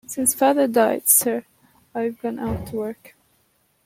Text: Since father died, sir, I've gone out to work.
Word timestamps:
Since 0.07 0.33
father 0.33 0.67
died, 0.67 1.07
sir, 1.07 1.45
I've 1.93 2.19
gone 2.23 2.39
out 2.39 2.65
to 2.69 2.75
work. 2.75 3.13